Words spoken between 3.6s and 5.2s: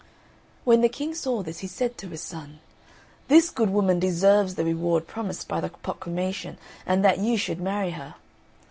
woman deserves the reward